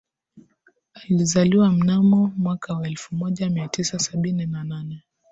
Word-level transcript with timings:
Alizaliwa 0.93 1.71
mnamo 1.71 2.31
mwaka 2.37 2.73
wa 2.73 2.87
elfu 2.87 3.15
moja 3.15 3.49
mia 3.49 3.67
tisa 3.67 3.99
sabini 3.99 4.45
na 4.45 4.63
nane 4.63 5.03